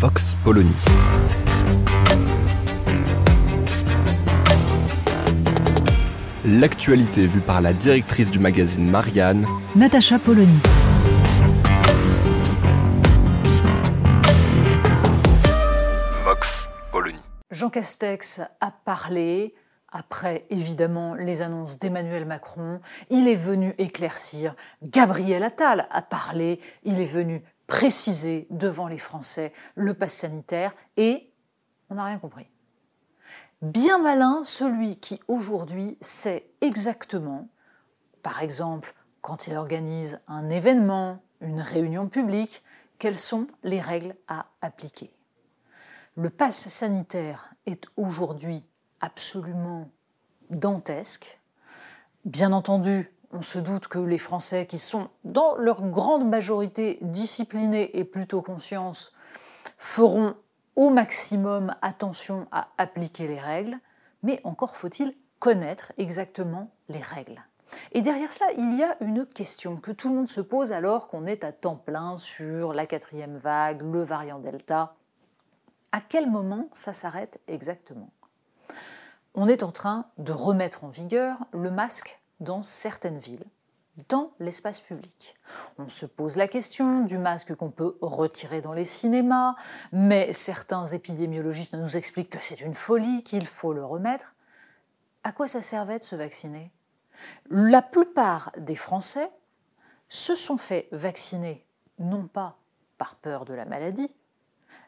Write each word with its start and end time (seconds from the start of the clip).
Vox 0.00 0.36
Polony. 0.44 0.70
L'actualité 6.44 7.26
vue 7.26 7.40
par 7.40 7.60
la 7.60 7.72
directrice 7.72 8.30
du 8.30 8.38
magazine 8.38 8.88
Marianne, 8.88 9.44
Natacha 9.74 10.20
Polony. 10.20 10.60
Vox 16.22 16.68
Polony. 16.92 17.18
Jean 17.50 17.68
Castex 17.68 18.40
a 18.60 18.70
parlé 18.70 19.52
après 19.90 20.46
évidemment 20.50 21.16
les 21.16 21.42
annonces 21.42 21.80
d'Emmanuel 21.80 22.24
Macron. 22.24 22.80
Il 23.10 23.26
est 23.26 23.34
venu 23.34 23.74
éclaircir. 23.78 24.54
Gabriel 24.84 25.42
Attal 25.42 25.88
a 25.90 26.02
parlé. 26.02 26.60
Il 26.84 27.00
est 27.00 27.06
venu 27.06 27.42
préciser 27.68 28.48
devant 28.50 28.88
les 28.88 28.98
Français 28.98 29.52
le 29.76 29.94
pass 29.94 30.14
sanitaire 30.14 30.74
et 30.96 31.30
on 31.90 31.94
n'a 31.94 32.04
rien 32.04 32.18
compris. 32.18 32.50
Bien 33.62 33.98
malin 33.98 34.42
celui 34.42 34.96
qui 34.96 35.20
aujourd'hui 35.28 35.96
sait 36.00 36.50
exactement, 36.60 37.48
par 38.22 38.42
exemple 38.42 38.94
quand 39.20 39.46
il 39.46 39.54
organise 39.54 40.20
un 40.26 40.48
événement, 40.48 41.22
une 41.40 41.60
réunion 41.60 42.08
publique, 42.08 42.62
quelles 42.98 43.18
sont 43.18 43.46
les 43.62 43.80
règles 43.80 44.16
à 44.26 44.46
appliquer. 44.62 45.12
Le 46.16 46.30
pass 46.30 46.68
sanitaire 46.68 47.52
est 47.66 47.84
aujourd'hui 47.96 48.64
absolument 49.00 49.90
dantesque. 50.50 51.40
Bien 52.24 52.52
entendu, 52.52 53.12
on 53.32 53.42
se 53.42 53.58
doute 53.58 53.88
que 53.88 53.98
les 53.98 54.18
Français, 54.18 54.66
qui 54.66 54.78
sont 54.78 55.08
dans 55.24 55.56
leur 55.56 55.82
grande 55.82 56.28
majorité 56.28 56.98
disciplinés 57.02 57.98
et 57.98 58.04
plutôt 58.04 58.42
conscients, 58.42 58.92
feront 59.76 60.34
au 60.76 60.90
maximum 60.90 61.74
attention 61.82 62.46
à 62.52 62.68
appliquer 62.78 63.26
les 63.26 63.40
règles, 63.40 63.78
mais 64.22 64.40
encore 64.44 64.76
faut-il 64.76 65.14
connaître 65.38 65.92
exactement 65.98 66.70
les 66.88 67.00
règles. 67.00 67.42
Et 67.92 68.00
derrière 68.00 68.32
cela, 68.32 68.50
il 68.56 68.76
y 68.76 68.82
a 68.82 68.96
une 69.00 69.26
question 69.26 69.76
que 69.76 69.92
tout 69.92 70.08
le 70.08 70.14
monde 70.14 70.28
se 70.28 70.40
pose 70.40 70.72
alors 70.72 71.08
qu'on 71.08 71.26
est 71.26 71.44
à 71.44 71.52
temps 71.52 71.76
plein 71.76 72.16
sur 72.16 72.72
la 72.72 72.86
quatrième 72.86 73.36
vague, 73.36 73.82
le 73.82 74.02
variant 74.02 74.38
Delta. 74.38 74.94
À 75.92 76.00
quel 76.00 76.30
moment 76.30 76.68
ça 76.72 76.92
s'arrête 76.92 77.40
exactement? 77.46 78.10
On 79.34 79.48
est 79.48 79.62
en 79.62 79.72
train 79.72 80.06
de 80.16 80.32
remettre 80.32 80.84
en 80.84 80.88
vigueur 80.88 81.36
le 81.52 81.70
masque 81.70 82.20
dans 82.40 82.62
certaines 82.62 83.18
villes, 83.18 83.44
dans 84.08 84.32
l'espace 84.38 84.80
public. 84.80 85.34
On 85.78 85.88
se 85.88 86.06
pose 86.06 86.36
la 86.36 86.48
question 86.48 87.00
du 87.00 87.18
masque 87.18 87.54
qu'on 87.54 87.70
peut 87.70 87.96
retirer 88.00 88.60
dans 88.60 88.72
les 88.72 88.84
cinémas, 88.84 89.54
mais 89.92 90.32
certains 90.32 90.86
épidémiologistes 90.86 91.74
nous 91.74 91.96
expliquent 91.96 92.30
que 92.30 92.42
c'est 92.42 92.60
une 92.60 92.74
folie, 92.74 93.24
qu'il 93.24 93.46
faut 93.46 93.72
le 93.72 93.84
remettre. 93.84 94.34
À 95.24 95.32
quoi 95.32 95.48
ça 95.48 95.62
servait 95.62 95.98
de 95.98 96.04
se 96.04 96.16
vacciner? 96.16 96.70
La 97.50 97.82
plupart 97.82 98.52
des 98.56 98.76
Français 98.76 99.30
se 100.08 100.34
sont 100.34 100.58
fait 100.58 100.88
vacciner 100.92 101.66
non 101.98 102.28
pas 102.28 102.58
par 102.96 103.16
peur 103.16 103.44
de 103.44 103.54
la 103.54 103.64
maladie, 103.64 104.14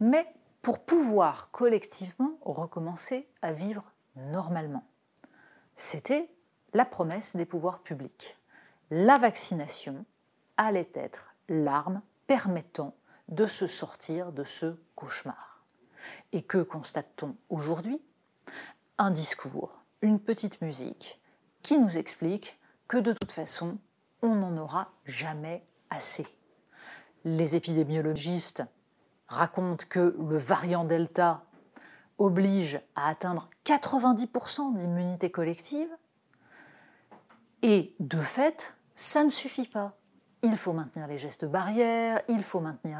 mais 0.00 0.26
pour 0.62 0.78
pouvoir 0.78 1.50
collectivement 1.50 2.38
recommencer 2.40 3.28
à 3.42 3.52
vivre 3.52 3.92
normalement. 4.16 4.84
C'était 5.76 6.33
la 6.74 6.84
promesse 6.84 7.36
des 7.36 7.46
pouvoirs 7.46 7.78
publics. 7.78 8.36
La 8.90 9.16
vaccination 9.16 10.04
allait 10.56 10.90
être 10.94 11.34
l'arme 11.48 12.02
permettant 12.26 12.94
de 13.28 13.46
se 13.46 13.66
sortir 13.66 14.32
de 14.32 14.44
ce 14.44 14.76
cauchemar. 14.94 15.64
Et 16.32 16.42
que 16.42 16.58
constate-t-on 16.58 17.36
aujourd'hui? 17.48 18.02
Un 18.98 19.10
discours, 19.10 19.80
une 20.02 20.20
petite 20.20 20.60
musique 20.60 21.20
qui 21.62 21.78
nous 21.78 21.96
explique 21.96 22.58
que 22.88 22.98
de 22.98 23.12
toute 23.12 23.32
façon, 23.32 23.78
on 24.20 24.34
n'en 24.34 24.56
aura 24.58 24.92
jamais 25.06 25.64
assez. 25.90 26.26
Les 27.24 27.56
épidémiologistes 27.56 28.62
racontent 29.28 29.86
que 29.88 30.14
le 30.18 30.36
variant 30.36 30.84
Delta 30.84 31.44
oblige 32.18 32.80
à 32.94 33.08
atteindre 33.08 33.48
90% 33.64 34.76
d'immunité 34.76 35.30
collective. 35.30 35.88
Et 37.66 37.96
de 37.98 38.20
fait, 38.20 38.74
ça 38.94 39.24
ne 39.24 39.30
suffit 39.30 39.66
pas. 39.66 39.96
Il 40.42 40.54
faut 40.54 40.74
maintenir 40.74 41.06
les 41.06 41.16
gestes 41.16 41.46
barrières, 41.46 42.20
il 42.28 42.42
faut 42.42 42.60
maintenir 42.60 42.98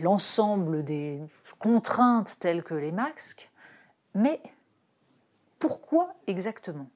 l'ensemble 0.00 0.82
des 0.82 1.22
contraintes 1.60 2.36
telles 2.40 2.64
que 2.64 2.74
les 2.74 2.90
masques. 2.90 3.52
Mais 4.16 4.42
pourquoi 5.60 6.16
exactement? 6.26 6.90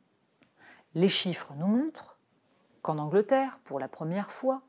Les 0.94 1.09
chiffres 1.09 1.54
nous 1.56 1.69
montrent 1.69 2.19
qu'en 2.82 2.99
Angleterre, 2.99 3.60
pour 3.62 3.78
la 3.78 3.87
première 3.87 4.32
fois, 4.32 4.62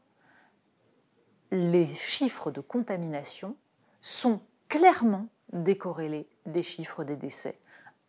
les 1.50 1.88
chiffres 1.88 2.52
de 2.52 2.62
contamination 2.62 3.58
sont 4.00 4.42
clairement 4.70 5.26
décorrélés 5.54 6.30
des 6.46 6.62
chiffres 6.62 7.04
des 7.04 7.18
décès, 7.18 7.60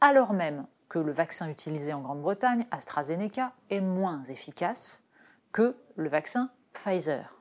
alors 0.03 0.35
même 0.35 0.67
que 0.93 0.99
le 0.99 1.11
vaccin 1.11 1.49
utilisé 1.49 1.95
en 1.95 2.03
Grande-Bretagne, 2.03 2.67
AstraZeneca, 2.71 3.55
est 3.71 3.81
moins 3.81 4.23
efficace 4.25 5.05
que 5.51 5.75
le 5.97 6.11
vaccin 6.11 6.51
Pfizer. 6.75 7.35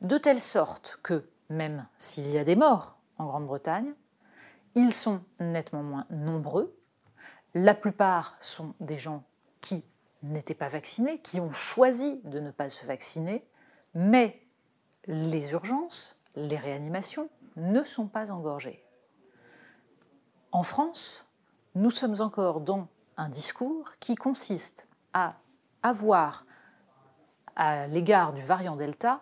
De 0.00 0.16
telle 0.16 0.40
sorte 0.40 1.00
que, 1.02 1.28
même 1.50 1.88
s'il 1.98 2.30
y 2.30 2.38
a 2.38 2.44
des 2.44 2.54
morts 2.54 2.96
en 3.16 3.26
Grande-Bretagne, 3.26 3.94
ils 4.76 4.92
sont 4.92 5.20
nettement 5.40 5.82
moins 5.82 6.06
nombreux. 6.10 6.72
La 7.52 7.74
plupart 7.74 8.36
sont 8.38 8.74
des 8.78 8.96
gens 8.96 9.24
qui 9.60 9.84
n'étaient 10.22 10.54
pas 10.54 10.68
vaccinés, 10.68 11.18
qui 11.18 11.40
ont 11.40 11.50
choisi 11.50 12.20
de 12.22 12.38
ne 12.38 12.52
pas 12.52 12.68
se 12.68 12.86
vacciner, 12.86 13.44
mais 13.94 14.40
les 15.08 15.50
urgences, 15.50 16.20
les 16.36 16.56
réanimations 16.56 17.28
ne 17.56 17.82
sont 17.82 18.06
pas 18.06 18.30
engorgées. 18.30 18.84
En 20.52 20.62
France, 20.62 21.27
nous 21.78 21.90
sommes 21.90 22.20
encore 22.20 22.60
dans 22.60 22.88
un 23.16 23.28
discours 23.28 23.92
qui 24.00 24.16
consiste 24.16 24.88
à 25.12 25.36
avoir 25.84 26.44
à 27.54 27.86
l'égard 27.86 28.32
du 28.32 28.42
variant 28.42 28.74
Delta 28.74 29.20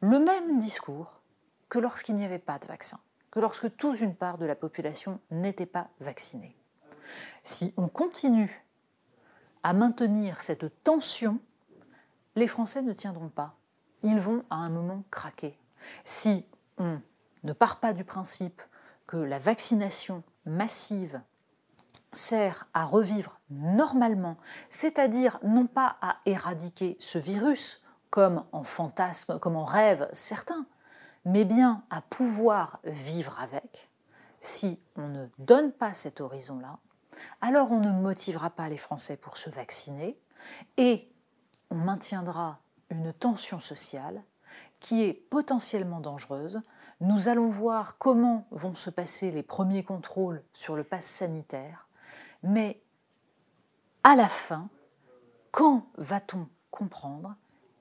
le 0.00 0.18
même 0.18 0.58
discours 0.58 1.20
que 1.68 1.78
lorsqu'il 1.78 2.16
n'y 2.16 2.24
avait 2.24 2.38
pas 2.38 2.58
de 2.58 2.66
vaccin, 2.66 2.98
que 3.30 3.38
lorsque 3.38 3.76
toute 3.76 4.00
une 4.00 4.14
part 4.14 4.38
de 4.38 4.46
la 4.46 4.54
population 4.54 5.20
n'était 5.30 5.66
pas 5.66 5.88
vaccinée. 6.00 6.56
Si 7.42 7.74
on 7.76 7.88
continue 7.88 8.64
à 9.62 9.74
maintenir 9.74 10.40
cette 10.40 10.82
tension, 10.82 11.38
les 12.34 12.46
Français 12.46 12.80
ne 12.80 12.94
tiendront 12.94 13.28
pas. 13.28 13.56
Ils 14.02 14.18
vont 14.18 14.42
à 14.48 14.56
un 14.56 14.70
moment 14.70 15.04
craquer. 15.10 15.58
Si 16.04 16.46
on 16.78 17.02
ne 17.44 17.52
part 17.52 17.78
pas 17.78 17.92
du 17.92 18.04
principe 18.04 18.62
que 19.06 19.18
la 19.18 19.38
vaccination 19.38 20.22
massive 20.46 21.20
sert 22.12 22.66
à 22.74 22.84
revivre 22.84 23.40
normalement, 23.50 24.36
c'est-à-dire 24.68 25.38
non 25.42 25.66
pas 25.66 25.96
à 26.00 26.18
éradiquer 26.26 26.96
ce 26.98 27.18
virus 27.18 27.82
comme 28.10 28.44
en 28.52 28.64
fantasme, 28.64 29.38
comme 29.38 29.56
en 29.56 29.64
rêve 29.64 30.08
certains, 30.12 30.66
mais 31.24 31.44
bien 31.44 31.84
à 31.90 32.02
pouvoir 32.02 32.80
vivre 32.84 33.38
avec, 33.40 33.90
si 34.40 34.80
on 34.96 35.08
ne 35.08 35.26
donne 35.38 35.72
pas 35.72 35.94
cet 35.94 36.20
horizon-là, 36.20 36.78
alors 37.40 37.70
on 37.70 37.80
ne 37.80 37.92
motivera 37.92 38.50
pas 38.50 38.68
les 38.68 38.76
Français 38.76 39.16
pour 39.16 39.36
se 39.36 39.50
vacciner 39.50 40.18
et 40.76 41.12
on 41.70 41.76
maintiendra 41.76 42.58
une 42.90 43.12
tension 43.12 43.60
sociale 43.60 44.22
qui 44.80 45.02
est 45.02 45.12
potentiellement 45.12 46.00
dangereuse. 46.00 46.62
Nous 47.00 47.28
allons 47.28 47.48
voir 47.48 47.98
comment 47.98 48.46
vont 48.50 48.74
se 48.74 48.90
passer 48.90 49.30
les 49.30 49.42
premiers 49.42 49.84
contrôles 49.84 50.42
sur 50.52 50.74
le 50.74 50.84
pass 50.84 51.04
sanitaire, 51.04 51.86
mais 52.42 52.80
à 54.04 54.16
la 54.16 54.28
fin, 54.28 54.68
quand 55.50 55.86
va-t-on 55.96 56.48
comprendre 56.70 57.34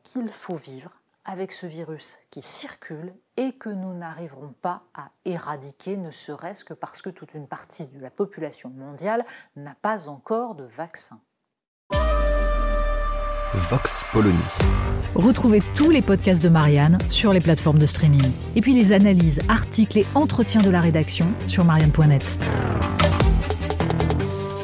qu'il 0.04 0.30
faut 0.30 0.56
vivre 0.56 0.92
avec 1.26 1.52
ce 1.52 1.66
virus 1.66 2.18
qui 2.32 2.42
circule 2.42 3.14
et 3.38 3.54
que 3.54 3.70
nous 3.70 3.94
n'arriverons 3.94 4.54
pas 4.62 4.84
à 4.94 5.12
éradiquer, 5.26 5.96
ne 5.96 6.12
serait-ce 6.12 6.66
que 6.66 6.74
parce 6.74 7.02
que 7.02 7.10
toute 7.10 7.34
une 7.36 7.48
partie 7.48 7.86
de 7.86 8.00
la 8.00 8.10
population 8.10 8.70
mondiale 8.70 9.24
n'a 9.56 9.76
pas 9.76 10.10
encore 10.10 10.56
de 10.56 10.66
vaccin? 10.66 11.20
Vox 13.54 14.04
Polony. 14.12 14.38
Retrouvez 15.16 15.62
tous 15.76 15.90
les 15.90 16.02
podcasts 16.02 16.44
de 16.44 16.50
Marianne 16.50 16.98
sur 17.10 17.34
les 17.34 17.40
plateformes 17.40 17.80
de 17.80 17.86
streaming. 17.86 18.32
Et 18.56 18.62
puis 18.62 18.74
les 18.74 18.94
analyses, 18.94 19.42
articles 19.50 20.00
et 20.00 20.06
entretiens 20.16 20.62
de 20.62 20.70
la 20.70 20.82
rédaction 20.82 21.32
sur 21.48 21.66
marianne.net. 21.66 22.40